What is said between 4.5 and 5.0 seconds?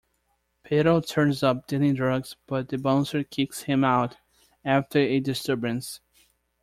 after